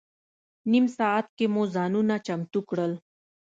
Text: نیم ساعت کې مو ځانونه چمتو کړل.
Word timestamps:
نیم 0.71 0.85
ساعت 0.97 1.27
کې 1.37 1.45
مو 1.53 1.63
ځانونه 1.75 2.15
چمتو 2.25 2.59
کړل. 2.69 2.93